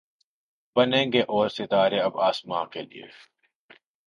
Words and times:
بنیں 0.75 1.11
گے 1.13 1.21
اور 1.21 1.49
ستارے 1.49 1.99
اب 1.99 2.19
آسماں 2.19 2.65
کے 2.65 2.81
لیے 2.81 3.07